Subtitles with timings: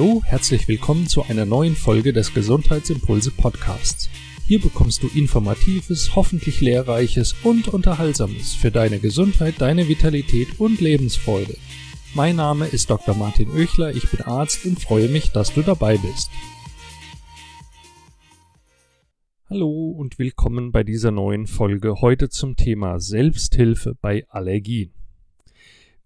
[0.00, 4.08] Hallo, herzlich willkommen zu einer neuen Folge des Gesundheitsimpulse Podcasts.
[4.46, 11.54] Hier bekommst du informatives, hoffentlich lehrreiches und unterhaltsames für deine Gesundheit, deine Vitalität und Lebensfreude.
[12.14, 13.14] Mein Name ist Dr.
[13.14, 16.30] Martin Oechler, ich bin Arzt und freue mich, dass du dabei bist.
[19.50, 24.94] Hallo und willkommen bei dieser neuen Folge heute zum Thema Selbsthilfe bei Allergien.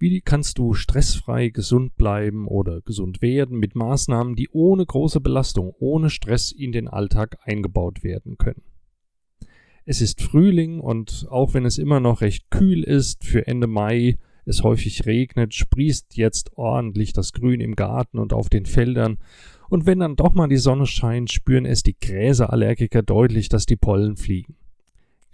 [0.04, 5.72] Wie kannst du stressfrei gesund bleiben oder gesund werden mit Maßnahmen, die ohne große Belastung,
[5.78, 8.60] ohne Stress in den Alltag eingebaut werden können?
[9.86, 14.18] Es ist Frühling und auch wenn es immer noch recht kühl ist, für Ende Mai
[14.44, 19.16] es häufig regnet, sprießt jetzt ordentlich das Grün im Garten und auf den Feldern.
[19.70, 23.76] Und wenn dann doch mal die Sonne scheint, spüren es die Gräserallergiker deutlich, dass die
[23.76, 24.56] Pollen fliegen.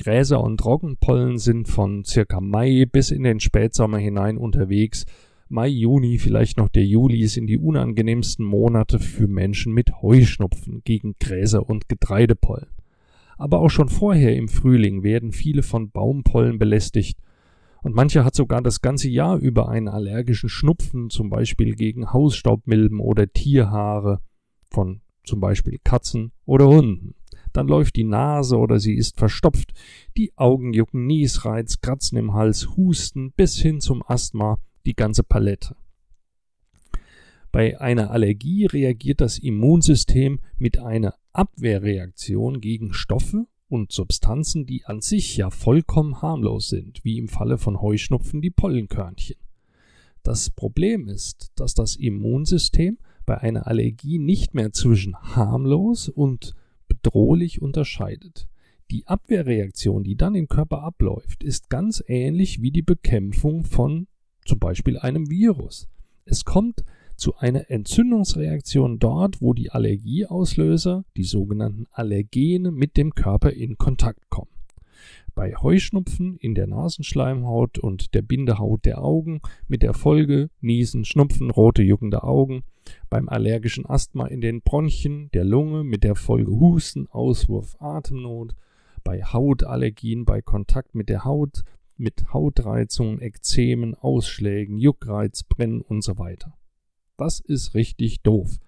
[0.01, 5.05] Gräser und Trockenpollen sind von circa Mai bis in den Spätsommer hinein unterwegs.
[5.51, 11.17] Mai, Juni, vielleicht noch der Juli sind die unangenehmsten Monate für Menschen mit Heuschnupfen gegen
[11.21, 12.69] Gräser und Getreidepollen.
[13.37, 17.19] Aber auch schon vorher im Frühling werden viele von Baumpollen belästigt
[17.83, 23.01] und mancher hat sogar das ganze Jahr über einen allergischen Schnupfen, zum Beispiel gegen Hausstaubmilben
[23.01, 24.21] oder Tierhaare
[24.71, 27.15] von zum Beispiel Katzen oder Hunden
[27.53, 29.73] dann läuft die Nase oder sie ist verstopft,
[30.17, 35.77] die Augen jucken, Niesreiz, Kratzen im Hals, Husten bis hin zum Asthma, die ganze Palette.
[37.53, 45.01] Bei einer Allergie reagiert das Immunsystem mit einer Abwehrreaktion gegen Stoffe und Substanzen, die an
[45.01, 49.37] sich ja vollkommen harmlos sind, wie im Falle von Heuschnupfen die Pollenkörnchen.
[50.23, 56.55] Das Problem ist, dass das Immunsystem bei einer Allergie nicht mehr zwischen harmlos und
[57.03, 58.49] bedrohlich unterscheidet.
[58.91, 64.09] Die Abwehrreaktion, die dann im Körper abläuft, ist ganz ähnlich wie die Bekämpfung von
[64.45, 65.89] zum Beispiel einem Virus.
[66.25, 66.85] Es kommt
[67.17, 74.29] zu einer Entzündungsreaktion dort, wo die Allergieauslöser, die sogenannten Allergene, mit dem Körper in Kontakt
[74.31, 74.51] kommen.
[75.41, 81.51] Bei Heuschnupfen in der Nasenschleimhaut und der Bindehaut der Augen mit der Folge Niesen, Schnupfen,
[81.51, 82.63] rote juckende Augen,
[83.09, 88.55] beim allergischen Asthma in den Bronchien, der Lunge mit der Folge Husten, Auswurf, Atemnot,
[89.03, 91.63] bei Hautallergien, bei Kontakt mit der Haut,
[91.97, 96.53] mit Hautreizungen, Ekzemen, Ausschlägen, Juckreiz, Brennen und so weiter.
[97.17, 98.59] Das ist richtig doof.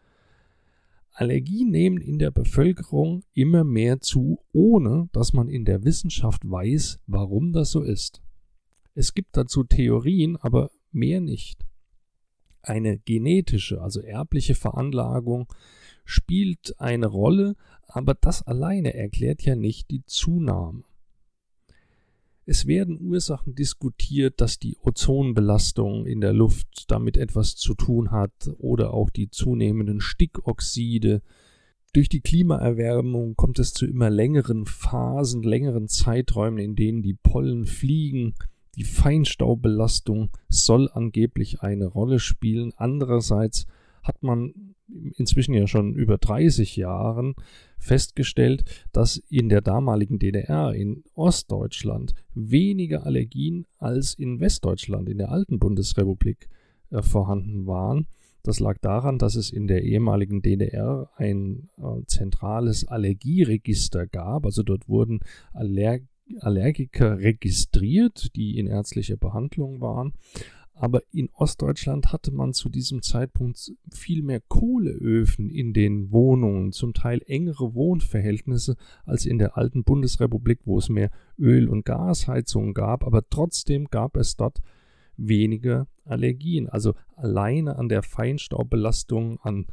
[1.12, 7.00] Allergien nehmen in der Bevölkerung immer mehr zu, ohne dass man in der Wissenschaft weiß,
[7.06, 8.22] warum das so ist.
[8.94, 11.66] Es gibt dazu Theorien, aber mehr nicht.
[12.62, 15.52] Eine genetische, also erbliche Veranlagung
[16.04, 17.56] spielt eine Rolle,
[17.86, 20.84] aber das alleine erklärt ja nicht die Zunahme.
[22.44, 28.50] Es werden Ursachen diskutiert, dass die Ozonbelastung in der Luft damit etwas zu tun hat
[28.58, 31.22] oder auch die zunehmenden Stickoxide.
[31.92, 37.64] Durch die Klimaerwärmung kommt es zu immer längeren Phasen, längeren Zeiträumen, in denen die Pollen
[37.64, 38.34] fliegen.
[38.76, 42.72] Die Feinstaubbelastung soll angeblich eine Rolle spielen.
[42.76, 43.66] Andererseits
[44.02, 44.74] hat man
[45.16, 47.34] inzwischen ja schon über 30 Jahren
[47.78, 55.30] festgestellt, dass in der damaligen DDR, in Ostdeutschland, weniger Allergien als in Westdeutschland, in der
[55.30, 56.48] alten Bundesrepublik,
[56.90, 58.06] äh, vorhanden waren.
[58.42, 64.44] Das lag daran, dass es in der ehemaligen DDR ein äh, zentrales Allergieregister gab.
[64.44, 65.20] Also dort wurden
[65.52, 66.00] Aller
[66.40, 70.14] Allergiker registriert, die in ärztlicher Behandlung waren.
[70.74, 76.94] Aber in Ostdeutschland hatte man zu diesem Zeitpunkt viel mehr Kohleöfen in den Wohnungen, zum
[76.94, 83.04] Teil engere Wohnverhältnisse als in der alten Bundesrepublik, wo es mehr Öl- und Gasheizungen gab.
[83.04, 84.60] Aber trotzdem gab es dort
[85.16, 86.68] weniger Allergien.
[86.68, 89.66] Also alleine an der Feinstaubbelastung, an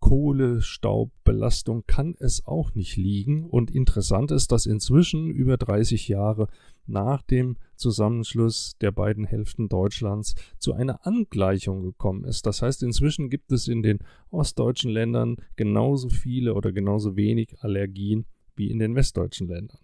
[0.00, 3.44] Kohlestaubbelastung kann es auch nicht liegen.
[3.44, 6.48] Und interessant ist, dass inzwischen über 30 Jahre
[6.86, 12.46] nach dem Zusammenschluss der beiden Hälften Deutschlands zu einer Angleichung gekommen ist.
[12.46, 13.98] Das heißt, inzwischen gibt es in den
[14.30, 18.26] ostdeutschen Ländern genauso viele oder genauso wenig Allergien
[18.56, 19.78] wie in den westdeutschen Ländern.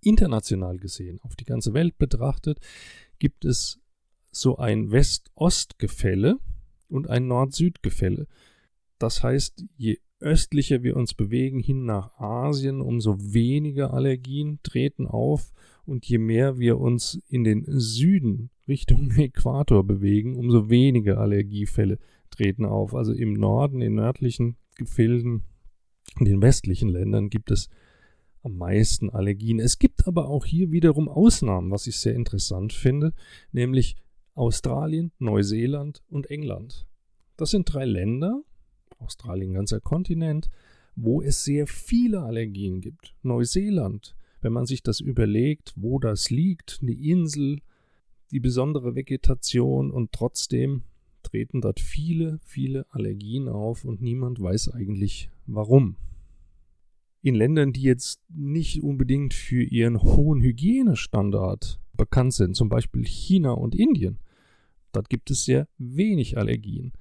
[0.00, 2.60] International gesehen, auf die ganze Welt betrachtet,
[3.18, 3.80] gibt es
[4.30, 6.38] so ein West-Ost-Gefälle
[6.88, 8.26] und ein Nord-Süd-Gefälle.
[8.98, 15.52] Das heißt, je östlicher wir uns bewegen hin nach Asien, umso weniger Allergien treten auf
[15.86, 21.98] und je mehr wir uns in den Süden Richtung Äquator bewegen, umso weniger Allergiefälle
[22.30, 22.94] treten auf.
[22.94, 25.44] Also im Norden, in nördlichen Gefilden,
[26.18, 27.68] in den westlichen Ländern gibt es
[28.42, 29.60] am meisten Allergien.
[29.60, 33.12] Es gibt aber auch hier wiederum Ausnahmen, was ich sehr interessant finde,
[33.52, 33.96] nämlich
[34.34, 36.86] Australien, Neuseeland und England.
[37.36, 38.42] Das sind drei Länder,
[38.98, 40.50] Australien ganzer Kontinent,
[40.96, 43.14] wo es sehr viele Allergien gibt.
[43.22, 47.60] Neuseeland, wenn man sich das überlegt, wo das liegt, eine Insel,
[48.30, 50.82] die besondere Vegetation und trotzdem
[51.22, 55.96] treten dort viele, viele Allergien auf und niemand weiß eigentlich warum.
[57.20, 63.52] In Ländern, die jetzt nicht unbedingt für ihren hohen Hygienestandard bekannt sind, zum Beispiel China
[63.52, 64.18] und Indien,
[64.92, 66.92] dort gibt es sehr wenig Allergien.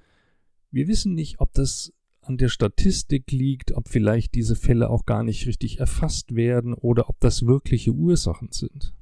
[0.72, 5.24] Wir wissen nicht, ob das an der Statistik liegt, ob vielleicht diese Fälle auch gar
[5.24, 8.94] nicht richtig erfasst werden oder ob das wirkliche Ursachen sind.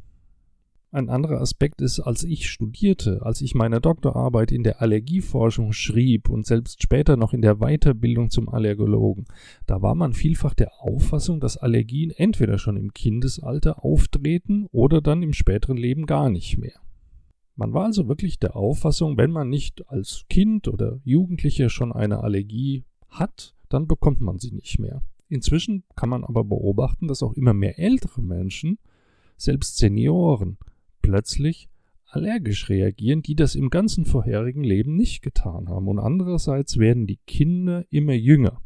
[0.91, 6.29] Ein anderer Aspekt ist, als ich studierte, als ich meine Doktorarbeit in der Allergieforschung schrieb
[6.29, 9.25] und selbst später noch in der Weiterbildung zum Allergologen,
[9.65, 15.21] da war man vielfach der Auffassung, dass Allergien entweder schon im Kindesalter auftreten oder dann
[15.21, 16.79] im späteren Leben gar nicht mehr.
[17.55, 22.21] Man war also wirklich der Auffassung, wenn man nicht als Kind oder Jugendlicher schon eine
[22.21, 25.01] Allergie hat, dann bekommt man sie nicht mehr.
[25.29, 28.77] Inzwischen kann man aber beobachten, dass auch immer mehr ältere Menschen,
[29.37, 30.57] selbst Senioren,
[31.01, 31.69] plötzlich
[32.05, 35.87] allergisch reagieren, die das im ganzen vorherigen Leben nicht getan haben.
[35.87, 38.61] Und andererseits werden die Kinder immer jünger.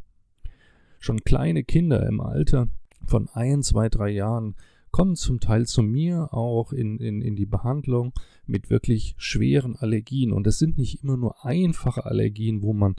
[0.99, 2.67] Schon kleine Kinder im Alter
[3.05, 4.55] von ein, zwei, drei Jahren
[4.91, 8.13] kommen zum Teil zu mir auch in, in, in die Behandlung
[8.45, 10.31] mit wirklich schweren Allergien.
[10.31, 12.95] Und es sind nicht immer nur einfache Allergien, wo man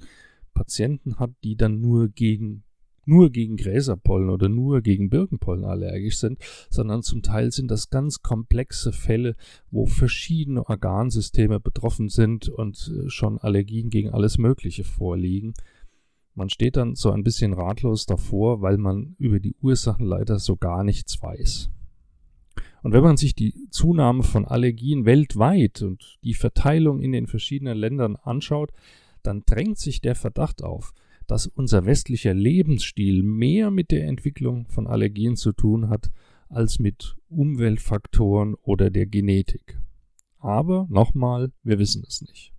[0.54, 2.64] Patienten hat, die dann nur gegen
[3.06, 6.38] nur gegen Gräserpollen oder nur gegen Birkenpollen allergisch sind,
[6.68, 9.36] sondern zum Teil sind das ganz komplexe Fälle,
[9.70, 15.54] wo verschiedene Organsysteme betroffen sind und äh, schon Allergien gegen alles Mögliche vorliegen.
[16.34, 20.56] Man steht dann so ein bisschen ratlos davor, weil man über die Ursachen leider so
[20.56, 21.70] gar nichts weiß.
[22.82, 27.76] Und wenn man sich die Zunahme von Allergien weltweit und die Verteilung in den verschiedenen
[27.76, 28.72] Ländern anschaut,
[29.22, 30.92] dann drängt sich der Verdacht auf,
[31.26, 36.10] dass unser westlicher Lebensstil mehr mit der Entwicklung von Allergien zu tun hat,
[36.48, 39.78] als mit Umweltfaktoren oder der Genetik.
[40.38, 42.52] Aber nochmal, wir wissen es nicht.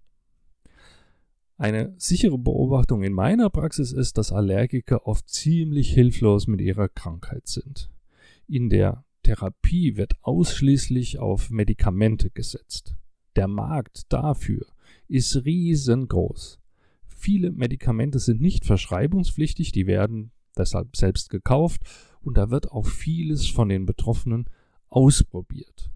[1.58, 7.48] Eine sichere Beobachtung in meiner Praxis ist, dass Allergiker oft ziemlich hilflos mit ihrer Krankheit
[7.48, 7.92] sind.
[8.48, 12.96] In der Therapie wird ausschließlich auf Medikamente gesetzt.
[13.36, 14.66] Der Markt dafür
[15.08, 16.60] ist riesengroß.
[17.08, 21.82] Viele Medikamente sind nicht verschreibungspflichtig, die werden deshalb selbst gekauft
[22.22, 24.46] und da wird auch vieles von den Betroffenen
[24.90, 25.92] ausprobiert.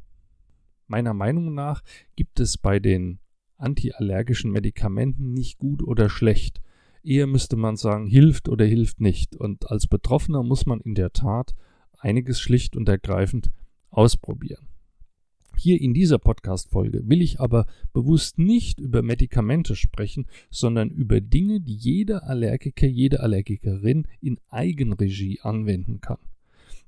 [0.88, 1.81] Meiner Meinung nach
[2.16, 3.19] gibt es bei den
[3.57, 6.62] antiallergischen Medikamenten nicht gut oder schlecht.
[7.04, 9.36] Eher müsste man sagen, hilft oder hilft nicht.
[9.36, 11.56] Und als Betroffener muss man in der Tat
[12.06, 13.52] einiges schlicht und ergreifend
[13.90, 14.68] ausprobieren.
[15.57, 21.62] Hier in dieser Podcast-Folge will ich aber bewusst nicht über Medikamente sprechen, sondern über Dinge,
[21.62, 26.19] die jeder Allergiker, jede Allergikerin in Eigenregie anwenden kann.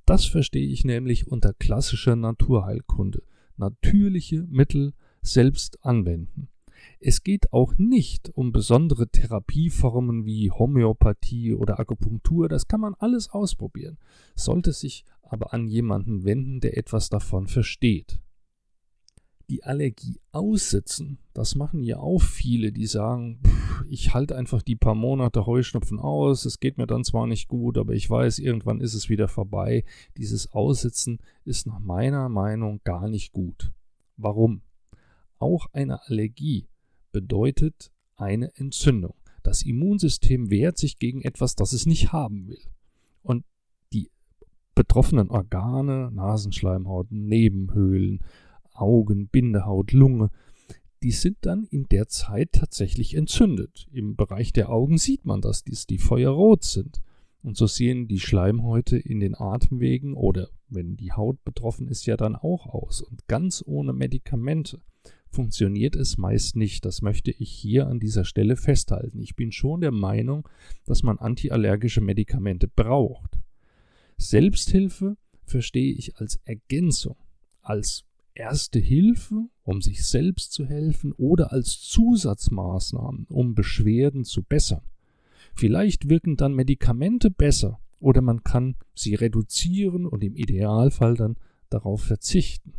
[0.04, 3.22] Das verstehe ich nämlich unter klassischer Naturheilkunde.
[3.56, 4.92] Natürliche Mittel
[5.22, 6.48] selbst anwenden.
[7.00, 13.30] Es geht auch nicht um besondere Therapieformen wie Homöopathie oder Akupunktur, das kann man alles
[13.30, 13.98] ausprobieren,
[14.34, 18.20] sollte sich aber an jemanden wenden, der etwas davon versteht
[19.50, 24.76] die Allergie aussitzen, das machen ja auch viele, die sagen, pff, ich halte einfach die
[24.76, 28.80] paar Monate Heuschnupfen aus, es geht mir dann zwar nicht gut, aber ich weiß, irgendwann
[28.80, 29.84] ist es wieder vorbei.
[30.16, 33.72] Dieses Aussitzen ist nach meiner Meinung gar nicht gut.
[34.16, 34.62] Warum?
[35.38, 36.68] Auch eine Allergie
[37.12, 39.14] bedeutet eine Entzündung.
[39.42, 42.60] Das Immunsystem wehrt sich gegen etwas, das es nicht haben will.
[43.22, 43.44] Und
[43.92, 44.10] die
[44.74, 48.20] betroffenen Organe, Nasenschleimhaut, Nebenhöhlen,
[48.72, 50.30] Augen, Bindehaut, Lunge,
[51.02, 53.86] die sind dann in der Zeit tatsächlich entzündet.
[53.92, 57.02] Im Bereich der Augen sieht man das, dass die feuerrot sind.
[57.42, 62.16] Und so sehen die Schleimhäute in den Atemwegen oder wenn die Haut betroffen ist, ja
[62.16, 63.00] dann auch aus.
[63.00, 64.80] Und ganz ohne Medikamente
[65.30, 66.84] funktioniert es meist nicht.
[66.84, 69.20] Das möchte ich hier an dieser Stelle festhalten.
[69.20, 70.48] Ich bin schon der Meinung,
[70.84, 73.38] dass man antiallergische Medikamente braucht.
[74.16, 77.16] Selbsthilfe verstehe ich als Ergänzung,
[77.62, 78.04] als
[78.34, 84.82] erste Hilfe, um sich selbst zu helfen oder als Zusatzmaßnahmen, um Beschwerden zu bessern.
[85.54, 91.36] Vielleicht wirken dann Medikamente besser oder man kann sie reduzieren und im Idealfall dann
[91.68, 92.74] darauf verzichten.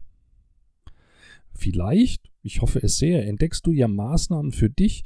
[1.53, 5.03] Vielleicht, ich hoffe es sehr, entdeckst du ja Maßnahmen für dich,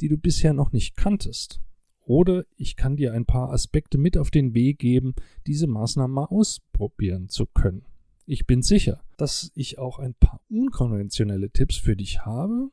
[0.00, 1.60] die du bisher noch nicht kanntest.
[2.00, 5.14] Oder ich kann dir ein paar Aspekte mit auf den Weg geben,
[5.46, 7.86] diese Maßnahmen mal ausprobieren zu können.
[8.26, 12.70] Ich bin sicher, dass ich auch ein paar unkonventionelle Tipps für dich habe,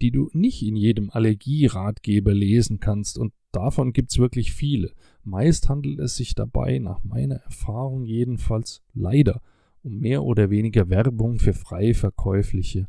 [0.00, 4.92] die du nicht in jedem Allergieratgeber lesen kannst und davon gibt es wirklich viele.
[5.22, 9.40] Meist handelt es sich dabei, nach meiner Erfahrung jedenfalls leider,
[9.82, 12.88] um mehr oder weniger Werbung für frei verkäufliche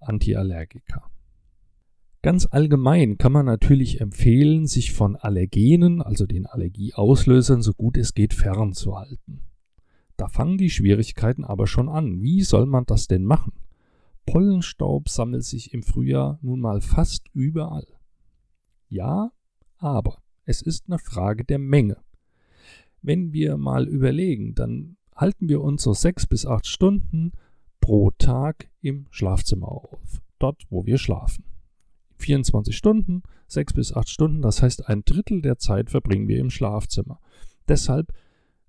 [0.00, 1.10] Antiallergika.
[2.22, 8.14] Ganz allgemein kann man natürlich empfehlen, sich von Allergenen, also den Allergieauslösern, so gut es
[8.14, 9.42] geht fernzuhalten.
[10.16, 12.20] Da fangen die Schwierigkeiten aber schon an.
[12.20, 13.52] Wie soll man das denn machen?
[14.26, 17.86] Pollenstaub sammelt sich im Frühjahr nun mal fast überall.
[18.88, 19.30] Ja,
[19.76, 21.98] aber es ist eine Frage der Menge.
[23.00, 27.32] Wenn wir mal überlegen, dann halten wir uns so sechs bis acht Stunden
[27.80, 31.44] pro Tag im Schlafzimmer auf, dort wo wir schlafen.
[32.18, 36.50] 24 Stunden, sechs bis acht Stunden, das heißt ein Drittel der Zeit verbringen wir im
[36.50, 37.20] Schlafzimmer.
[37.68, 38.12] Deshalb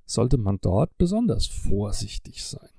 [0.06, 2.70] sollte man dort besonders vorsichtig sein.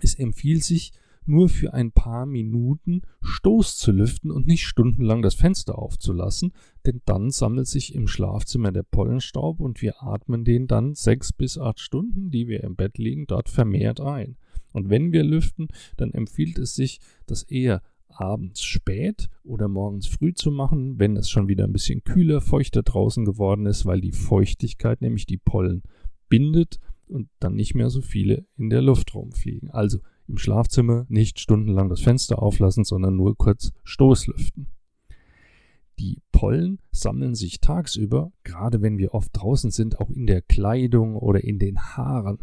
[0.00, 0.92] Es empfiehlt sich,
[1.26, 6.52] nur für ein paar Minuten Stoß zu lüften und nicht stundenlang das Fenster aufzulassen,
[6.84, 11.58] denn dann sammelt sich im Schlafzimmer der Pollenstaub und wir atmen den dann sechs bis
[11.58, 14.36] acht Stunden, die wir im Bett liegen, dort vermehrt ein.
[14.74, 20.34] Und wenn wir lüften, dann empfiehlt es sich, das eher abends spät oder morgens früh
[20.34, 24.12] zu machen, wenn es schon wieder ein bisschen kühler, feuchter draußen geworden ist, weil die
[24.12, 25.82] Feuchtigkeit, nämlich die Pollen,
[26.28, 29.70] bindet und dann nicht mehr so viele in der Luft rumfliegen.
[29.70, 34.68] Also im Schlafzimmer nicht stundenlang das Fenster auflassen, sondern nur kurz Stoßlüften.
[35.98, 41.14] Die Pollen sammeln sich tagsüber, gerade wenn wir oft draußen sind, auch in der Kleidung
[41.16, 42.38] oder in den Haaren.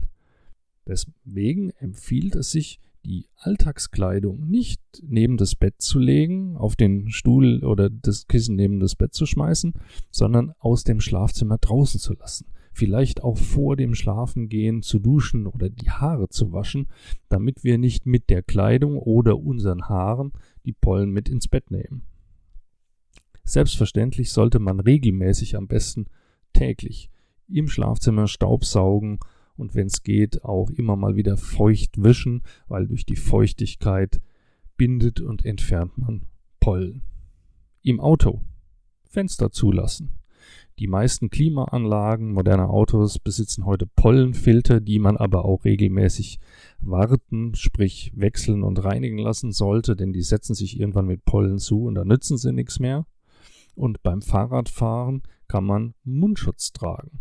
[0.92, 7.64] Deswegen empfiehlt es sich, die Alltagskleidung nicht neben das Bett zu legen, auf den Stuhl
[7.64, 9.74] oder das Kissen neben das Bett zu schmeißen,
[10.12, 15.70] sondern aus dem Schlafzimmer draußen zu lassen vielleicht auch vor dem Schlafengehen zu duschen oder
[15.70, 16.88] die Haare zu waschen,
[17.28, 20.32] damit wir nicht mit der Kleidung oder unseren Haaren
[20.66, 22.04] die Pollen mit ins Bett nehmen.
[23.44, 26.06] Selbstverständlich sollte man regelmäßig am besten
[26.54, 27.10] täglich
[27.50, 29.20] im Schlafzimmer Staubsaugen
[29.62, 34.20] und wenn es geht auch immer mal wieder feucht wischen, weil durch die Feuchtigkeit
[34.76, 36.26] bindet und entfernt man
[36.60, 37.04] Pollen.
[37.84, 38.42] Im Auto
[39.04, 40.18] Fenster zulassen.
[40.80, 46.40] Die meisten Klimaanlagen moderner Autos besitzen heute Pollenfilter, die man aber auch regelmäßig
[46.80, 51.84] warten, sprich wechseln und reinigen lassen sollte, denn die setzen sich irgendwann mit Pollen zu
[51.84, 53.06] und da nützen sie nichts mehr.
[53.76, 57.20] Und beim Fahrradfahren kann man Mundschutz tragen.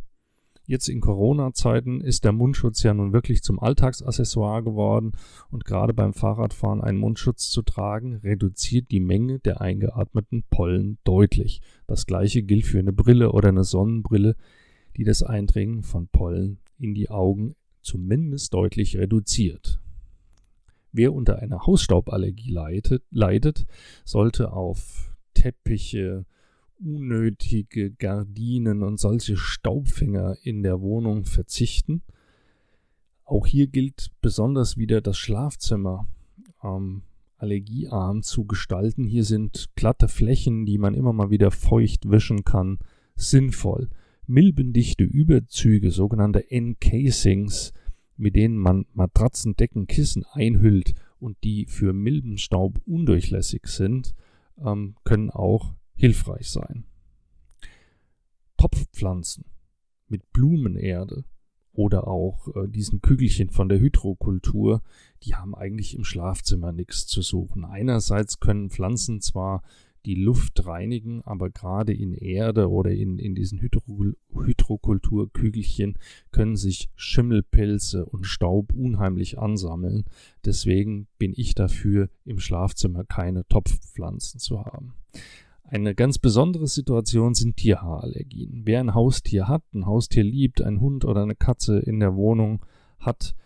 [0.70, 5.14] Jetzt in Corona-Zeiten ist der Mundschutz ja nun wirklich zum Alltagsaccessoire geworden
[5.50, 11.60] und gerade beim Fahrradfahren einen Mundschutz zu tragen, reduziert die Menge der eingeatmeten Pollen deutlich.
[11.88, 14.36] Das gleiche gilt für eine Brille oder eine Sonnenbrille,
[14.96, 19.80] die das Eindringen von Pollen in die Augen zumindest deutlich reduziert.
[20.92, 23.66] Wer unter einer Hausstauballergie leidet, leidet
[24.04, 26.26] sollte auf Teppiche,
[26.84, 32.02] unnötige Gardinen und solche Staubfänger in der Wohnung verzichten.
[33.24, 36.08] Auch hier gilt besonders wieder das Schlafzimmer
[36.62, 37.02] ähm,
[37.36, 39.04] allergiearm zu gestalten.
[39.04, 42.78] Hier sind glatte Flächen, die man immer mal wieder feucht wischen kann,
[43.14, 43.88] sinnvoll.
[44.26, 47.72] Milbendichte Überzüge, sogenannte Encasings,
[48.16, 54.14] mit denen man Matratzen, Decken, Kissen einhüllt und die für Milbenstaub undurchlässig sind,
[54.64, 56.84] ähm, können auch hilfreich sein.
[58.56, 59.44] Topfpflanzen
[60.08, 61.24] mit Blumenerde
[61.72, 64.82] oder auch äh, diesen Kügelchen von der Hydrokultur,
[65.22, 67.64] die haben eigentlich im Schlafzimmer nichts zu suchen.
[67.64, 69.62] Einerseits können Pflanzen zwar
[70.06, 75.98] die Luft reinigen, aber gerade in Erde oder in, in diesen Hydro, Hydrokulturkügelchen
[76.32, 80.04] können sich Schimmelpilze und Staub unheimlich ansammeln.
[80.44, 84.94] Deswegen bin ich dafür, im Schlafzimmer keine Topfpflanzen zu haben.
[85.70, 88.62] Eine ganz besondere Situation sind Tierhaarallergien.
[88.64, 92.66] Wer ein Haustier hat, ein Haustier liebt, ein Hund oder eine Katze in der Wohnung
[92.98, 93.36] hat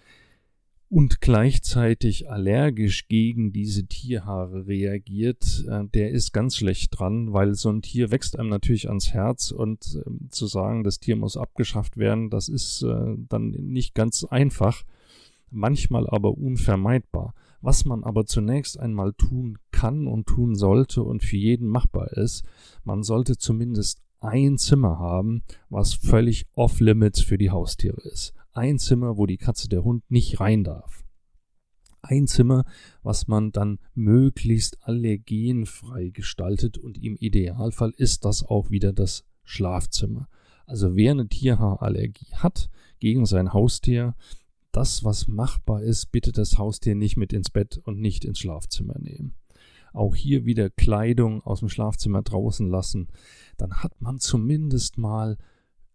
[0.89, 7.69] und gleichzeitig allergisch gegen diese Tierhaare reagiert, äh, der ist ganz schlecht dran, weil so
[7.69, 11.99] ein Tier wächst einem natürlich ans Herz und äh, zu sagen, das Tier muss abgeschafft
[11.99, 14.85] werden, das ist äh, dann nicht ganz einfach,
[15.51, 17.35] manchmal aber unvermeidbar.
[17.65, 22.45] Was man aber zunächst einmal tun kann und tun sollte und für jeden machbar ist,
[22.83, 28.35] man sollte zumindest ein Zimmer haben, was völlig off-limits für die Haustiere ist.
[28.53, 31.07] Ein Zimmer, wo die Katze, der Hund nicht rein darf.
[32.03, 32.65] Ein Zimmer,
[33.03, 40.29] was man dann möglichst allergenfrei gestaltet und im Idealfall ist das auch wieder das Schlafzimmer.
[40.67, 42.69] Also wer eine Tierhaarallergie hat
[42.99, 44.15] gegen sein Haustier,
[44.77, 48.99] das, was machbar ist, bitte das Haustier nicht mit ins Bett und nicht ins Schlafzimmer
[48.99, 49.35] nehmen.
[49.93, 53.07] auch hier wieder Kleidung aus dem Schlafzimmer draußen lassen,
[53.57, 55.39] dann hat man zumindest mal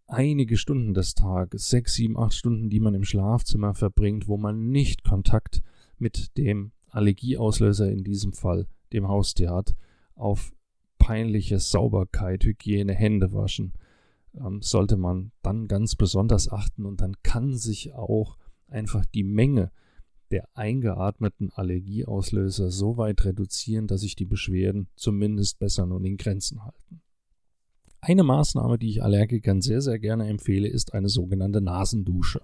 [0.06, 4.70] einige Stunden des Tages, sechs, sieben, acht Stunden, die man im Schlafzimmer verbringt, wo man
[4.70, 5.62] nicht Kontakt
[5.98, 9.74] mit dem Allergieauslöser in diesem Fall, dem Haustier hat,
[10.14, 10.50] auf
[10.98, 13.74] peinliche Sauberkeit, Hygiene, Hände waschen,
[14.34, 18.38] ähm, sollte man dann ganz besonders achten und dann kann sich auch
[18.70, 19.70] einfach die Menge
[20.30, 26.64] der eingeatmeten Allergieauslöser so weit reduzieren, dass sich die Beschwerden zumindest besser nun in Grenzen
[26.64, 27.02] halten.
[28.00, 32.40] Eine Maßnahme, die ich Allergikern sehr, sehr gerne empfehle, ist eine sogenannte Nasendusche.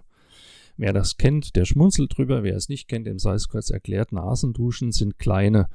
[0.77, 2.43] Wer das kennt, der schmunzelt drüber.
[2.43, 4.13] Wer es nicht kennt, dem sei es kurz erklärt.
[4.13, 5.69] Nasenduschen sind kleine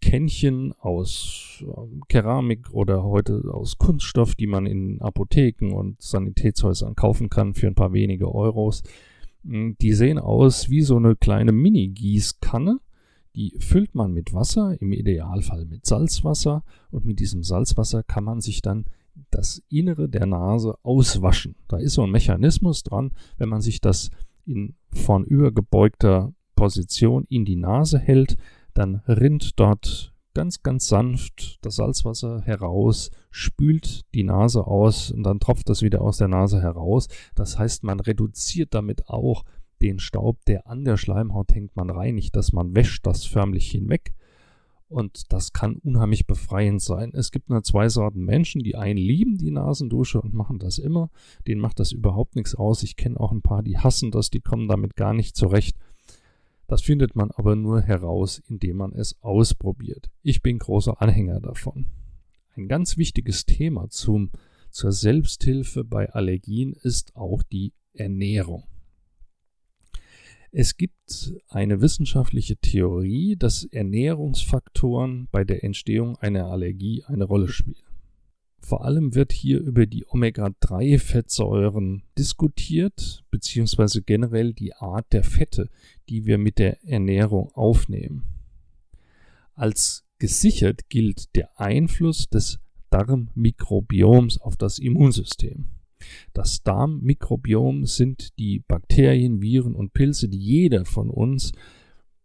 [0.00, 7.28] Kännchen aus ähm, Keramik oder heute aus Kunststoff, die man in Apotheken und Sanitätshäusern kaufen
[7.28, 8.82] kann für ein paar wenige Euros.
[9.44, 12.80] Hm, die sehen aus wie so eine kleine Mini-Gießkanne.
[13.34, 16.64] Die füllt man mit Wasser, im Idealfall mit Salzwasser.
[16.90, 18.84] Und mit diesem Salzwasser kann man sich dann
[19.30, 21.56] das Innere der Nase auswaschen.
[21.68, 24.10] Da ist so ein Mechanismus dran, wenn man sich das
[24.44, 28.36] in vornübergebeugter Position in die Nase hält,
[28.74, 35.40] dann rinnt dort ganz, ganz sanft das Salzwasser heraus, spült die Nase aus und dann
[35.40, 37.08] tropft das wieder aus der Nase heraus.
[37.34, 39.44] Das heißt, man reduziert damit auch
[39.80, 41.76] den Staub, der an der Schleimhaut hängt.
[41.76, 44.14] Man reinigt das, man wäscht das förmlich hinweg.
[44.88, 47.12] Und das kann unheimlich befreiend sein.
[47.12, 48.62] Es gibt nur zwei Sorten Menschen.
[48.62, 51.10] Die einen lieben die Nasendusche und machen das immer.
[51.46, 52.82] Denen macht das überhaupt nichts aus.
[52.82, 55.76] Ich kenne auch ein paar, die hassen das, die kommen damit gar nicht zurecht.
[56.68, 60.10] Das findet man aber nur heraus, indem man es ausprobiert.
[60.22, 61.86] Ich bin großer Anhänger davon.
[62.54, 64.30] Ein ganz wichtiges Thema zum,
[64.70, 68.64] zur Selbsthilfe bei Allergien ist auch die Ernährung.
[70.50, 77.87] Es gibt eine wissenschaftliche Theorie, dass Ernährungsfaktoren bei der Entstehung einer Allergie eine Rolle spielen.
[78.60, 85.70] Vor allem wird hier über die Omega-3-Fettsäuren diskutiert, beziehungsweise generell die Art der Fette,
[86.08, 88.24] die wir mit der Ernährung aufnehmen.
[89.54, 92.58] Als gesichert gilt der Einfluss des
[92.90, 95.66] Darmmikrobioms auf das Immunsystem.
[96.32, 101.52] Das Darmmikrobiom sind die Bakterien, Viren und Pilze, die jeder von uns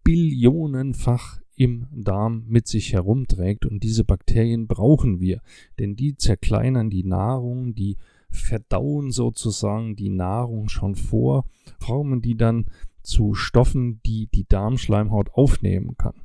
[0.03, 3.65] billionenfach im Darm mit sich herumträgt.
[3.65, 5.41] Und diese Bakterien brauchen wir,
[5.79, 7.97] denn die zerkleinern die Nahrung, die
[8.29, 11.45] verdauen sozusagen die Nahrung schon vor,
[11.79, 12.65] formen die dann
[13.01, 16.15] zu Stoffen, die die Darmschleimhaut aufnehmen kann.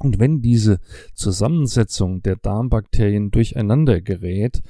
[0.00, 0.80] Und wenn diese
[1.14, 4.62] Zusammensetzung der Darmbakterien durcheinander gerät,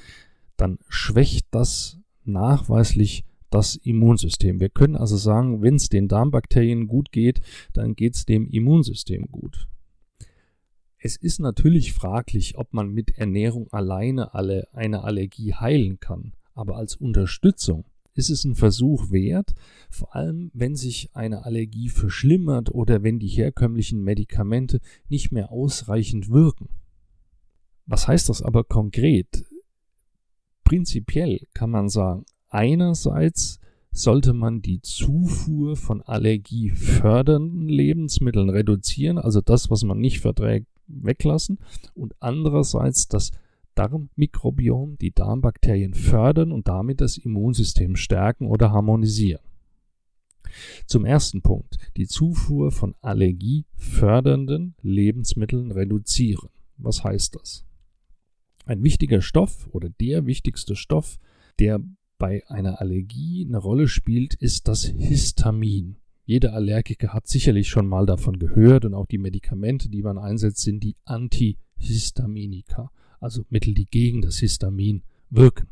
[0.57, 4.61] dann schwächt das nachweislich das Immunsystem.
[4.61, 7.40] Wir können also sagen, wenn es den Darmbakterien gut geht,
[7.72, 9.68] dann geht es dem Immunsystem gut.
[11.02, 16.76] Es ist natürlich fraglich, ob man mit Ernährung alleine alle eine Allergie heilen kann, aber
[16.76, 19.54] als Unterstützung ist es ein Versuch wert,
[19.88, 26.28] vor allem wenn sich eine Allergie verschlimmert oder wenn die herkömmlichen Medikamente nicht mehr ausreichend
[26.28, 26.68] wirken.
[27.86, 29.46] Was heißt das aber konkret?
[30.64, 33.58] Prinzipiell kann man sagen, einerseits
[33.90, 40.66] sollte man die Zufuhr von allergiefördernden Lebensmitteln reduzieren, also das, was man nicht verträgt,
[41.03, 41.59] weglassen
[41.94, 43.31] und andererseits das
[43.74, 49.42] Darmmikrobiom, die Darmbakterien fördern und damit das Immunsystem stärken oder harmonisieren.
[50.87, 56.50] Zum ersten Punkt, die Zufuhr von allergiefördernden Lebensmitteln reduzieren.
[56.76, 57.64] Was heißt das?
[58.64, 61.18] Ein wichtiger Stoff oder der wichtigste Stoff,
[61.59, 61.81] der
[62.18, 65.96] bei einer Allergie eine Rolle spielt, ist das Histamin.
[66.24, 70.62] Jeder Allergiker hat sicherlich schon mal davon gehört und auch die Medikamente, die man einsetzt,
[70.62, 75.68] sind die Antihistaminika, also Mittel, die gegen das Histamin wirken.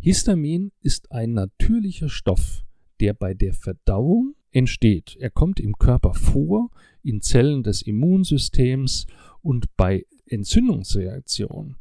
[0.00, 2.64] Histamin ist ein natürlicher Stoff,
[3.00, 5.16] der bei der Verdauung entsteht.
[5.18, 6.70] Er kommt im Körper vor,
[7.02, 9.06] in Zellen des Immunsystems
[9.42, 11.76] und bei Entzündungsreaktionen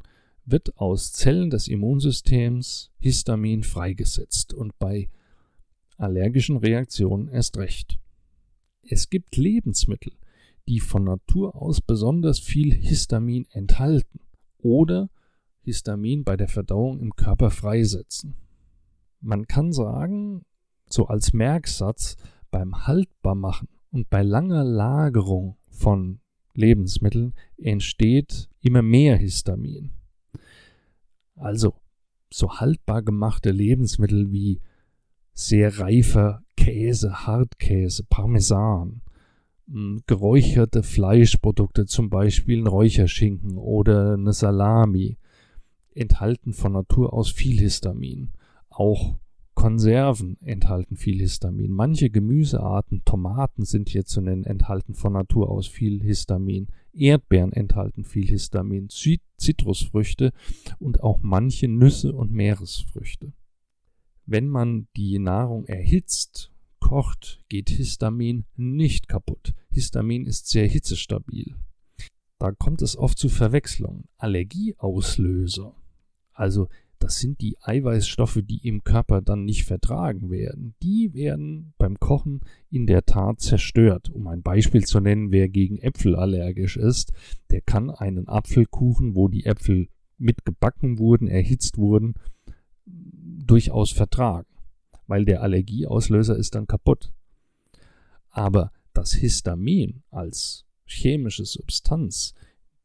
[0.46, 5.10] wird aus Zellen des Immunsystems Histamin freigesetzt und bei
[5.98, 8.00] allergischen Reaktionen erst recht.
[8.84, 10.14] Es gibt Lebensmittel,
[10.68, 14.20] die von Natur aus besonders viel Histamin enthalten
[14.58, 15.10] oder
[15.62, 18.36] Histamin bei der Verdauung im Körper freisetzen.
[19.20, 20.46] Man kann sagen,
[20.90, 22.16] so als Merksatz,
[22.52, 26.20] beim Haltbarmachen und bei langer Lagerung von
[26.54, 29.92] Lebensmitteln entsteht immer mehr Histamin.
[31.36, 31.76] Also
[32.30, 34.62] so haltbar gemachte Lebensmittel wie
[35.38, 39.02] sehr reifer Käse, Hartkäse, Parmesan
[39.70, 45.18] hm, geräucherte Fleischprodukte, zum Beispiel ein Räucherschinken oder eine Salami,
[45.94, 48.32] enthalten von Natur aus viel Histamin.
[48.70, 49.20] Auch
[49.54, 51.72] Konserven enthalten viel Histamin.
[51.72, 56.68] Manche Gemüsearten, Tomaten sind hier zu nennen, enthalten von Natur aus viel Histamin.
[56.94, 58.90] Erdbeeren enthalten viel Histamin,
[59.38, 60.32] Zitrusfrüchte
[60.80, 63.34] und auch manche Nüsse und Meeresfrüchte.
[64.28, 69.54] Wenn man die Nahrung erhitzt, kocht, geht Histamin nicht kaputt.
[69.72, 71.56] Histamin ist sehr hitzestabil.
[72.38, 74.04] Da kommt es oft zu Verwechslungen.
[74.18, 75.74] Allergieauslöser,
[76.34, 76.68] also
[77.00, 80.74] das sind die Eiweißstoffe, die im Körper dann nicht vertragen werden.
[80.82, 84.10] Die werden beim Kochen in der Tat zerstört.
[84.10, 87.14] Um ein Beispiel zu nennen, wer gegen Äpfel allergisch ist,
[87.50, 89.88] der kann einen Apfelkuchen, wo die Äpfel
[90.18, 92.16] mit gebacken wurden, erhitzt wurden,
[93.48, 94.48] durchaus vertragen,
[95.08, 97.12] weil der Allergieauslöser ist dann kaputt.
[98.30, 102.34] Aber das Histamin als chemische Substanz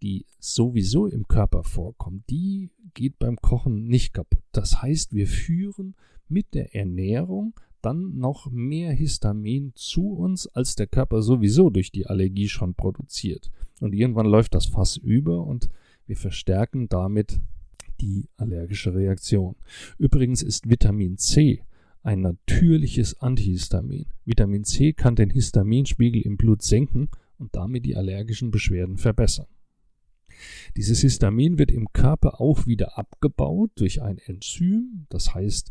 [0.03, 4.43] die sowieso im Körper vorkommt, die geht beim Kochen nicht kaputt.
[4.51, 5.95] Das heißt, wir führen
[6.29, 12.07] mit der Ernährung dann noch mehr Histamin zu uns, als der Körper sowieso durch die
[12.07, 13.51] Allergie schon produziert.
[13.81, 15.69] Und irgendwann läuft das Fass über und
[16.07, 17.41] wir verstärken damit
[18.03, 19.57] die allergische Reaktion.
[19.97, 21.65] Übrigens ist Vitamin C
[22.03, 24.07] ein natürliches Antihistamin.
[24.25, 29.47] Vitamin C kann den Histaminspiegel im Blut senken und damit die allergischen Beschwerden verbessern.
[30.77, 35.71] Dieses Histamin wird im Körper auch wieder abgebaut durch ein Enzym, das heißt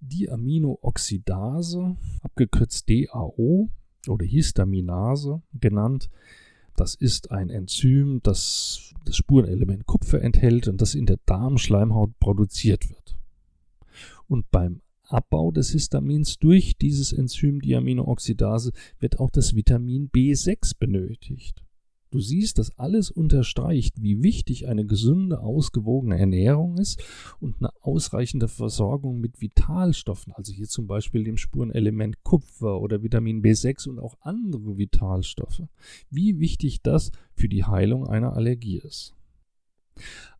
[0.00, 3.70] Diaminooxidase, abgekürzt DAO
[4.08, 6.10] oder Histaminase genannt.
[6.76, 12.88] Das ist ein Enzym, das das Spurenelement Kupfer enthält und das in der Darmschleimhaut produziert
[12.88, 13.16] wird.
[14.28, 21.62] Und beim Abbau des Histamins durch dieses Enzym Diaminooxidase wird auch das Vitamin B6 benötigt.
[22.12, 27.02] Du siehst, dass alles unterstreicht, wie wichtig eine gesunde, ausgewogene Ernährung ist
[27.40, 33.42] und eine ausreichende Versorgung mit Vitalstoffen, also hier zum Beispiel dem Spurenelement Kupfer oder Vitamin
[33.42, 35.62] B6 und auch andere Vitalstoffe.
[36.10, 39.14] Wie wichtig das für die Heilung einer Allergie ist.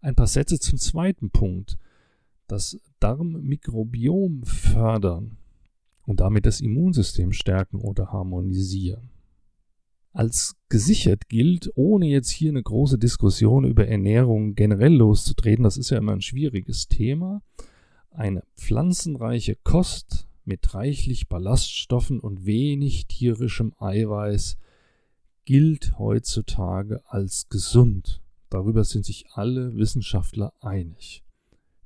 [0.02, 1.78] Ein paar Sätze zum zweiten Punkt.
[2.48, 5.38] Das Darmmikrobiom fördern
[6.04, 9.11] und damit das Immunsystem stärken oder harmonisieren
[10.12, 15.90] als gesichert gilt, ohne jetzt hier eine große Diskussion über Ernährung generell loszutreten, das ist
[15.90, 17.42] ja immer ein schwieriges Thema,
[18.10, 24.58] eine pflanzenreiche Kost mit reichlich Ballaststoffen und wenig tierischem Eiweiß
[25.44, 28.22] gilt heutzutage als gesund.
[28.50, 31.24] Darüber sind sich alle Wissenschaftler einig.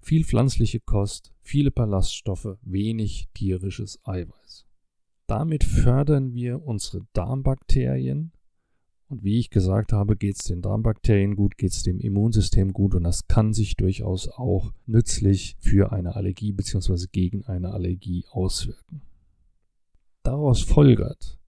[0.01, 4.67] Viel pflanzliche Kost, viele Ballaststoffe, wenig tierisches Eiweiß.
[5.27, 8.33] Damit fördern wir unsere Darmbakterien.
[9.09, 12.95] Und wie ich gesagt habe, geht es den Darmbakterien gut, geht es dem Immunsystem gut
[12.95, 17.07] und das kann sich durchaus auch nützlich für eine Allergie bzw.
[17.12, 19.03] gegen eine Allergie auswirken.
[20.25, 21.39] Daraus folgert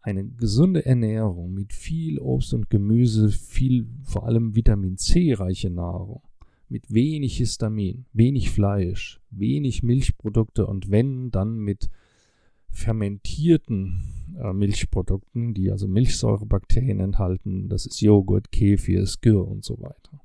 [0.00, 6.22] eine gesunde Ernährung mit viel Obst und Gemüse, viel vor allem Vitamin C reiche Nahrung,
[6.68, 11.88] mit wenig Histamin, wenig Fleisch, wenig Milchprodukte und wenn dann mit
[12.72, 17.68] fermentierten äh, Milchprodukten, die also Milchsäurebakterien enthalten.
[17.68, 20.20] Das ist Joghurt, Kefir, Skir und so weiter.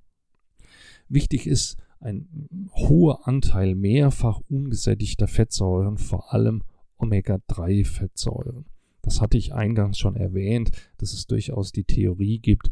[1.09, 2.27] Wichtig ist ein
[2.73, 6.63] hoher Anteil mehrfach ungesättigter Fettsäuren, vor allem
[6.97, 8.65] Omega-3-Fettsäuren.
[9.01, 12.69] Das hatte ich eingangs schon erwähnt, dass es durchaus die Theorie gibt,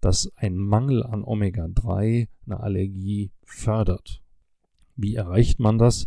[0.00, 4.22] dass ein Mangel an Omega-3 eine Allergie fördert.
[4.96, 6.06] Wie erreicht man das?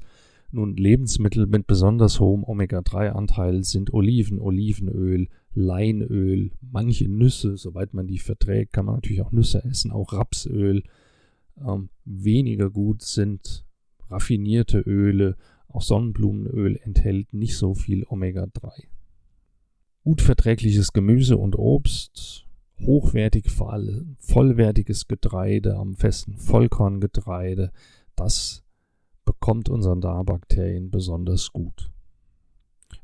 [0.56, 8.20] Nun, Lebensmittel mit besonders hohem Omega-3-Anteil sind Oliven, Olivenöl, Leinöl, manche Nüsse, soweit man die
[8.20, 10.84] verträgt, kann man natürlich auch Nüsse essen, auch Rapsöl.
[11.60, 13.66] Ähm, weniger gut sind
[14.12, 15.38] raffinierte Öle,
[15.70, 18.84] auch Sonnenblumenöl enthält nicht so viel Omega-3.
[20.04, 22.46] Gut verträgliches Gemüse und Obst,
[22.80, 27.72] hochwertig vor allem vollwertiges Getreide am festen Vollkorngetreide,
[28.16, 28.63] das
[29.44, 31.92] bekommt unseren Darbakterien besonders gut.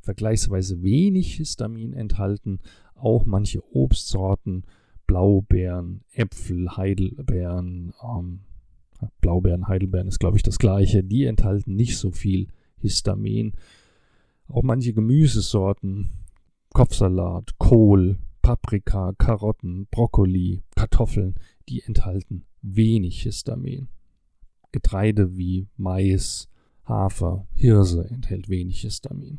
[0.00, 2.60] Vergleichsweise wenig Histamin enthalten
[2.94, 4.64] auch manche Obstsorten,
[5.06, 8.40] Blaubeeren, Äpfel, Heidelbeeren, ähm,
[9.20, 12.46] Blaubeeren, Heidelbeeren ist glaube ich das gleiche, die enthalten nicht so viel
[12.78, 13.52] Histamin.
[14.48, 16.08] Auch manche Gemüsesorten,
[16.72, 21.34] Kopfsalat, Kohl, Paprika, Karotten, Brokkoli, Kartoffeln,
[21.68, 23.88] die enthalten wenig Histamin.
[24.72, 26.48] Getreide wie Mais,
[26.84, 29.38] Hafer, Hirse enthält wenig Histamin.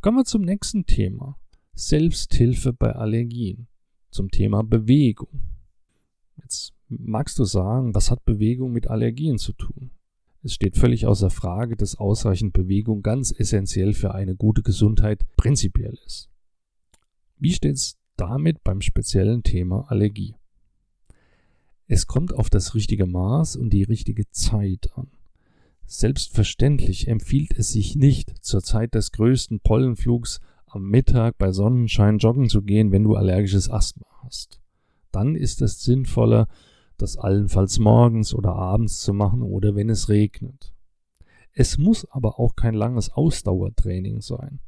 [0.00, 1.38] Kommen wir zum nächsten Thema.
[1.74, 3.68] Selbsthilfe bei Allergien
[4.10, 5.40] zum Thema Bewegung.
[6.36, 9.90] Jetzt magst du sagen, was hat Bewegung mit Allergien zu tun?
[10.42, 15.98] Es steht völlig außer Frage, dass ausreichend Bewegung ganz essentiell für eine gute Gesundheit prinzipiell
[16.06, 16.30] ist.
[17.36, 20.34] Wie steht es damit beim speziellen Thema Allergie?
[21.90, 25.08] Es kommt auf das richtige Maß und die richtige Zeit an.
[25.86, 32.50] Selbstverständlich empfiehlt es sich nicht, zur Zeit des größten Pollenflugs am Mittag bei Sonnenschein joggen
[32.50, 34.60] zu gehen, wenn du allergisches Asthma hast.
[35.12, 36.46] Dann ist es sinnvoller,
[36.98, 40.74] das allenfalls morgens oder abends zu machen oder wenn es regnet.
[41.54, 44.60] Es muss aber auch kein langes Ausdauertraining sein.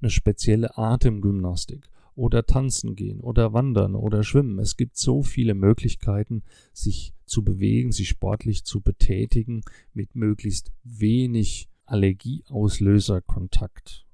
[0.00, 4.58] Eine spezielle Atemgymnastik oder tanzen gehen oder wandern oder schwimmen.
[4.58, 6.42] Es gibt so viele Möglichkeiten,
[6.74, 9.62] sich zu bewegen, sich sportlich zu betätigen
[9.94, 14.06] mit möglichst wenig Allergieauslöserkontakt.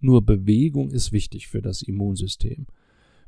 [0.00, 2.68] Nur Bewegung ist wichtig für das Immunsystem.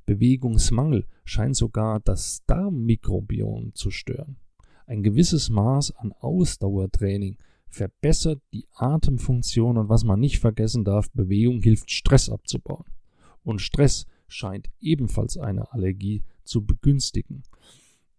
[0.07, 4.39] Bewegungsmangel scheint sogar das Darmmikrobiom zu stören.
[4.87, 7.37] Ein gewisses Maß an Ausdauertraining
[7.69, 12.87] verbessert die Atemfunktion und was man nicht vergessen darf, Bewegung hilft Stress abzubauen.
[13.49, 17.45] Und Stress scheint ebenfalls eine Allergie zu begünstigen.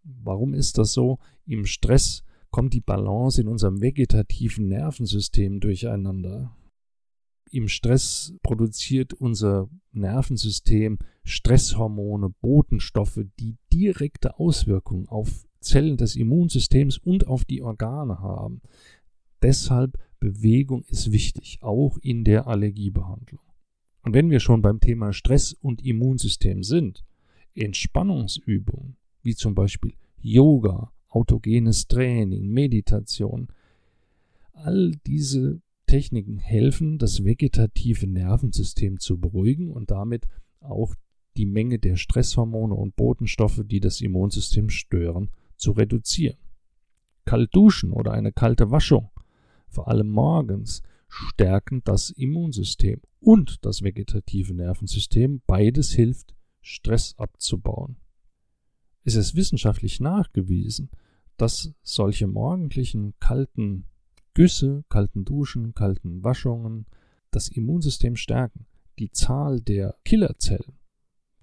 [0.01, 1.19] Warum ist das so?
[1.45, 6.57] Im Stress kommt die Balance in unserem vegetativen Nervensystem durcheinander.
[7.51, 17.27] Im Stress produziert unser Nervensystem Stresshormone, Botenstoffe, die direkte Auswirkungen auf Zellen des Immunsystems und
[17.27, 18.63] auf die Organe haben.
[19.43, 23.48] Deshalb Bewegung ist wichtig, auch in der Allergiebehandlung.
[24.01, 27.03] Und wenn wir schon beim Thema Stress und Immunsystem sind,
[27.53, 33.47] Entspannungsübungen, wie zum Beispiel Yoga, autogenes Training, Meditation,
[34.53, 40.27] all diese Techniken helfen, das vegetative Nervensystem zu beruhigen und damit
[40.59, 40.93] auch
[41.35, 46.37] die Menge der Stresshormone und Botenstoffe, die das Immunsystem stören, zu reduzieren.
[47.25, 49.09] Kalt duschen oder eine kalte Waschung,
[49.67, 55.41] vor allem morgens, stärken das Immunsystem und das vegetative Nervensystem.
[55.45, 57.97] Beides hilft, Stress abzubauen.
[59.03, 60.91] Es ist wissenschaftlich nachgewiesen,
[61.37, 63.85] dass solche morgendlichen kalten
[64.33, 66.85] Güsse, kalten Duschen, kalten Waschungen
[67.31, 68.65] das Immunsystem stärken.
[68.99, 70.77] Die Zahl der Killerzellen,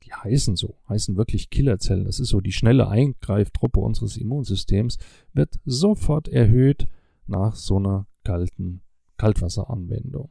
[0.04, 4.98] die heißen so, heißen wirklich Killerzellen, das ist so die schnelle Eingreiftruppe unseres Immunsystems,
[5.32, 6.86] wird sofort erhöht
[7.26, 8.82] nach so einer kalten
[9.16, 10.30] Kaltwasseranwendung.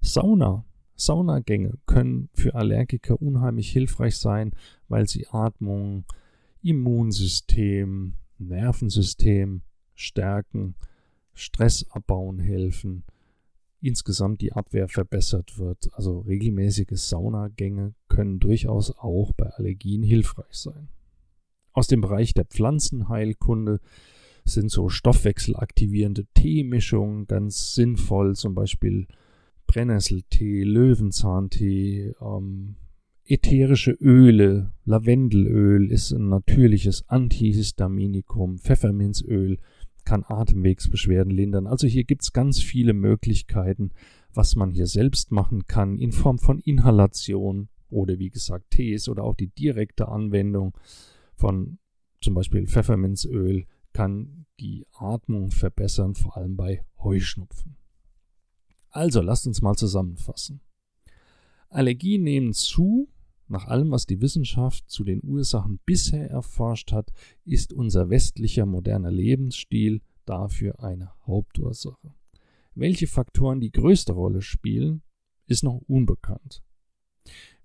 [0.00, 0.64] Sauna.
[0.94, 4.50] Saunagänge können für Allergiker unheimlich hilfreich sein,
[4.88, 6.04] weil sie Atmung,
[6.60, 9.62] Immunsystem, Nervensystem
[9.94, 10.74] stärken
[11.38, 13.04] Stress abbauen helfen,
[13.80, 15.88] insgesamt die Abwehr verbessert wird.
[15.92, 20.88] Also regelmäßige Saunagänge können durchaus auch bei Allergien hilfreich sein.
[21.72, 23.80] Aus dem Bereich der Pflanzenheilkunde
[24.54, 29.06] sind so stoffwechselaktivierende Teemischungen ganz sinnvoll, zum Beispiel
[29.66, 32.76] Brennnesseltee, Löwenzahntee, ähm,
[33.24, 39.58] ätherische Öle, Lavendelöl ist ein natürliches Antihistaminikum, Pfefferminzöl
[40.04, 41.66] kann Atemwegsbeschwerden lindern.
[41.66, 43.90] Also hier gibt es ganz viele Möglichkeiten,
[44.32, 49.24] was man hier selbst machen kann in Form von Inhalation oder wie gesagt Tees oder
[49.24, 50.76] auch die direkte Anwendung
[51.34, 51.78] von
[52.22, 53.66] zum Beispiel Pfefferminzöl
[53.98, 57.74] kann die Atmung verbessern, vor allem bei Heuschnupfen.
[58.90, 60.60] Also lasst uns mal zusammenfassen.
[61.68, 63.08] Allergien nehmen zu,
[63.48, 67.10] nach allem, was die Wissenschaft zu den Ursachen bisher erforscht hat,
[67.44, 72.14] ist unser westlicher moderner Lebensstil dafür eine Hauptursache.
[72.76, 75.02] Welche Faktoren die größte Rolle spielen,
[75.48, 76.62] ist noch unbekannt.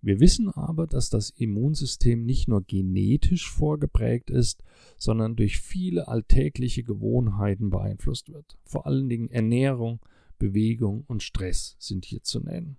[0.03, 4.61] Wir wissen aber, dass das Immunsystem nicht nur genetisch vorgeprägt ist,
[4.97, 8.57] sondern durch viele alltägliche Gewohnheiten beeinflusst wird.
[8.65, 10.01] Vor allen Dingen Ernährung,
[10.37, 12.75] Bewegung und Stress sind hier zu nennen.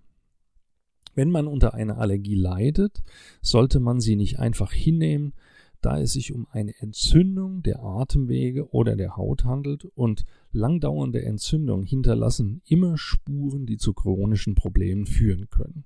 [1.15, 3.01] Wenn man unter einer Allergie leidet,
[3.41, 5.33] sollte man sie nicht einfach hinnehmen,
[5.81, 11.87] da es sich um eine Entzündung der Atemwege oder der Haut handelt und langdauernde Entzündungen
[11.87, 15.85] hinterlassen immer Spuren, die zu chronischen Problemen führen können.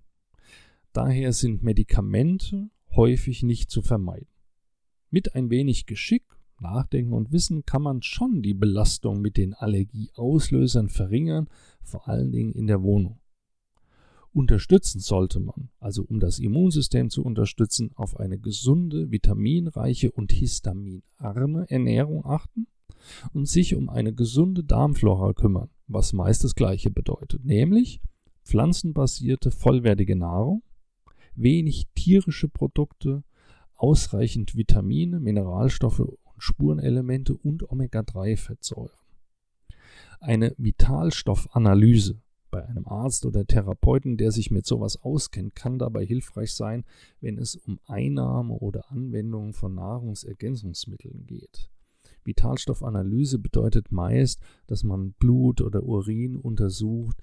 [1.00, 4.28] Daher sind Medikamente häufig nicht zu vermeiden.
[5.10, 6.26] Mit ein wenig Geschick,
[6.60, 11.48] Nachdenken und Wissen kann man schon die Belastung mit den Allergieauslösern verringern,
[11.84, 13.22] vor allen Dingen in der Wohnung
[14.34, 21.66] unterstützen sollte man, also um das Immunsystem zu unterstützen, auf eine gesunde, vitaminreiche und histaminarme
[21.70, 22.68] Ernährung achten
[23.32, 28.02] und sich um eine gesunde Darmflora kümmern, was meist das gleiche bedeutet, nämlich
[28.44, 30.62] pflanzenbasierte vollwertige Nahrung,
[31.42, 33.24] wenig tierische Produkte,
[33.76, 38.92] ausreichend Vitamine, Mineralstoffe und Spurenelemente und Omega-3-Fettsäuren.
[40.20, 42.22] Eine Vitalstoffanalyse
[42.52, 46.84] bei einem Arzt oder Therapeuten, der sich mit sowas auskennt, kann dabei hilfreich sein,
[47.22, 51.70] wenn es um Einnahme oder Anwendung von Nahrungsergänzungsmitteln geht.
[52.24, 57.18] Vitalstoffanalyse bedeutet meist, dass man Blut oder Urin untersucht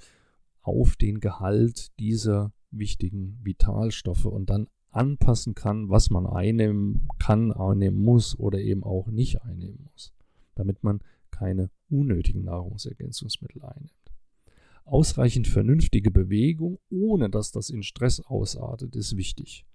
[0.63, 8.03] auf den Gehalt dieser wichtigen Vitalstoffe und dann anpassen kann, was man einnehmen kann, einnehmen
[8.03, 10.13] muss oder eben auch nicht einnehmen muss,
[10.55, 13.93] damit man keine unnötigen Nahrungsergänzungsmittel einnimmt.
[14.85, 19.67] Ausreichend vernünftige Bewegung, ohne dass das in Stress ausartet, ist wichtig.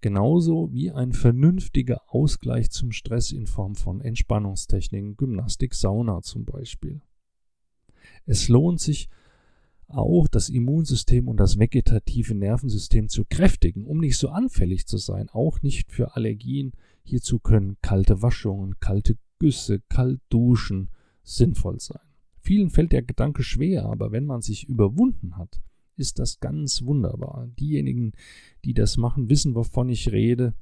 [0.00, 7.00] Genauso wie ein vernünftiger Ausgleich zum Stress in Form von Entspannungstechniken, Gymnastik, Sauna zum Beispiel.
[8.26, 9.08] Es lohnt sich,
[9.96, 15.28] auch das Immunsystem und das vegetative Nervensystem zu kräftigen, um nicht so anfällig zu sein,
[15.30, 16.72] auch nicht für Allergien.
[17.02, 20.90] Hierzu können kalte Waschungen, kalte Güsse, kalt duschen
[21.22, 22.00] sinnvoll sein.
[22.38, 25.62] Vielen fällt der Gedanke schwer, aber wenn man sich überwunden hat,
[25.96, 27.48] ist das ganz wunderbar.
[27.58, 28.12] Diejenigen,
[28.64, 30.54] die das machen, wissen, wovon ich rede.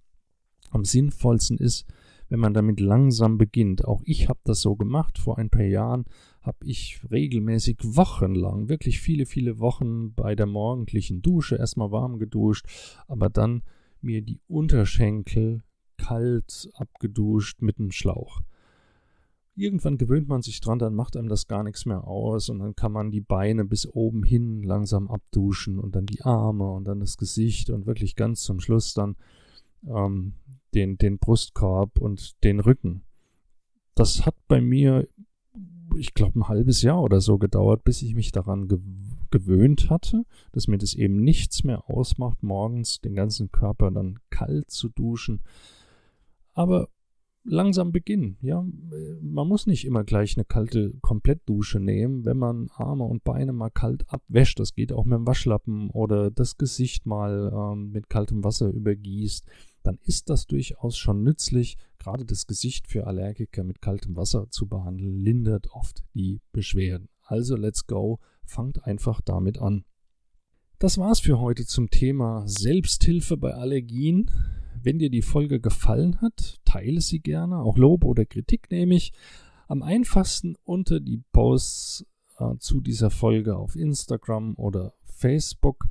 [0.70, 1.86] Am sinnvollsten ist,
[2.28, 3.84] wenn man damit langsam beginnt.
[3.84, 5.18] Auch ich habe das so gemacht.
[5.18, 6.04] Vor ein paar Jahren
[6.42, 12.66] habe ich regelmäßig wochenlang, wirklich viele, viele Wochen bei der morgendlichen Dusche erstmal warm geduscht,
[13.06, 13.62] aber dann
[14.00, 15.62] mir die Unterschenkel
[15.96, 18.42] kalt abgeduscht mit einem Schlauch.
[19.54, 22.74] Irgendwann gewöhnt man sich dran, dann macht einem das gar nichts mehr aus und dann
[22.74, 27.00] kann man die Beine bis oben hin langsam abduschen und dann die Arme und dann
[27.00, 29.16] das Gesicht und wirklich ganz zum Schluss dann
[29.86, 30.34] ähm,
[30.74, 33.04] den, den Brustkorb und den Rücken.
[33.94, 35.06] Das hat bei mir,
[35.96, 38.78] ich glaube, ein halbes Jahr oder so gedauert, bis ich mich daran ge
[39.30, 44.70] gewöhnt hatte, dass mir das eben nichts mehr ausmacht, morgens den ganzen Körper dann kalt
[44.70, 45.40] zu duschen.
[46.52, 46.88] Aber
[47.44, 48.36] langsam beginnen.
[48.40, 48.64] Ja,
[49.20, 53.70] man muss nicht immer gleich eine kalte Komplettdusche nehmen, wenn man Arme und Beine mal
[53.70, 54.60] kalt abwäscht.
[54.60, 59.46] Das geht auch mit dem Waschlappen oder das Gesicht mal ähm, mit kaltem Wasser übergießt
[59.82, 61.76] dann ist das durchaus schon nützlich.
[61.98, 67.08] Gerade das Gesicht für Allergiker mit kaltem Wasser zu behandeln, lindert oft die Beschwerden.
[67.22, 69.84] Also let's go, fangt einfach damit an.
[70.78, 74.30] Das war's für heute zum Thema Selbsthilfe bei Allergien.
[74.82, 77.58] Wenn dir die Folge gefallen hat, teile sie gerne.
[77.58, 79.12] Auch Lob oder Kritik nehme ich.
[79.68, 82.04] Am einfachsten unter die Posts
[82.38, 85.86] äh, zu dieser Folge auf Instagram oder Facebook.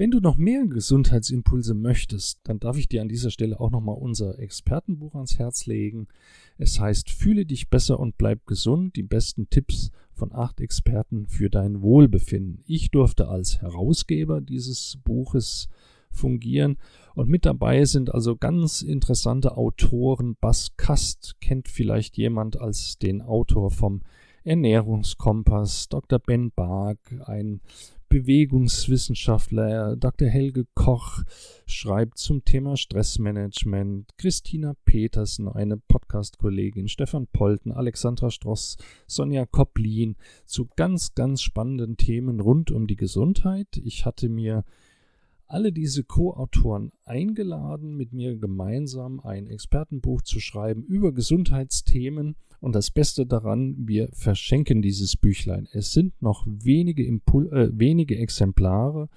[0.00, 3.98] Wenn du noch mehr Gesundheitsimpulse möchtest, dann darf ich dir an dieser Stelle auch nochmal
[3.98, 6.08] unser Expertenbuch ans Herz legen.
[6.56, 8.96] Es heißt Fühle dich besser und bleib gesund.
[8.96, 12.62] Die besten Tipps von acht Experten für dein Wohlbefinden.
[12.66, 15.68] Ich durfte als Herausgeber dieses Buches
[16.10, 16.78] fungieren
[17.14, 20.34] und mit dabei sind also ganz interessante Autoren.
[20.40, 24.00] Bas Kast kennt vielleicht jemand als den Autor vom
[24.44, 26.18] Ernährungskompass, Dr.
[26.18, 27.60] Ben Bark, ein
[28.10, 30.28] Bewegungswissenschaftler Dr.
[30.28, 31.22] Helge Koch
[31.64, 40.68] schreibt zum Thema Stressmanagement, Christina Petersen, eine Podcast-Kollegin, Stefan Polten, Alexandra Stross, Sonja Koplin zu
[40.74, 43.76] ganz, ganz spannenden Themen rund um die Gesundheit.
[43.76, 44.64] Ich hatte mir
[45.50, 52.36] alle diese Co-Autoren eingeladen, mit mir gemeinsam ein Expertenbuch zu schreiben über Gesundheitsthemen.
[52.60, 55.66] Und das Beste daran, wir verschenken dieses Büchlein.
[55.72, 59.08] Es sind noch wenige, Impul äh, wenige Exemplare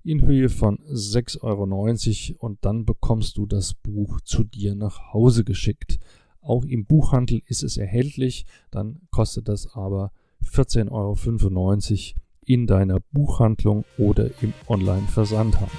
[0.03, 5.45] in Höhe von 6,90 Euro und dann bekommst du das Buch zu dir nach Hause
[5.45, 5.99] geschickt.
[6.41, 10.13] Auch im Buchhandel ist es erhältlich, dann kostet das aber
[10.43, 15.77] 14,95 Euro in deiner Buchhandlung oder im Online-Versandhandel.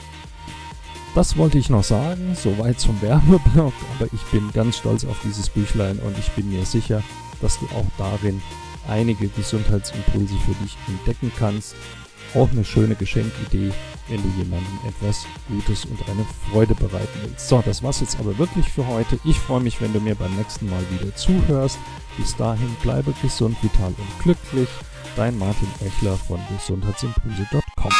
[1.16, 5.50] Das wollte ich noch sagen, soweit zum Werbeblock, aber ich bin ganz stolz auf dieses
[5.50, 7.02] Büchlein und ich bin mir sicher,
[7.42, 8.42] dass du auch darin
[8.88, 11.76] einige Gesundheitsimpulse für dich entdecken kannst.
[12.34, 13.72] Auch eine schöne Geschenkidee,
[14.08, 17.48] wenn du jemandem etwas Gutes und eine Freude bereiten willst.
[17.50, 19.20] So, das war's jetzt aber wirklich für heute.
[19.26, 21.78] Ich freue mich, wenn du mir beim nächsten Mal wieder zuhörst.
[22.18, 24.70] Bis dahin bleibe gesund, vital und glücklich.
[25.16, 27.92] Dein Martin Echler von gesundheitsimpulse.com.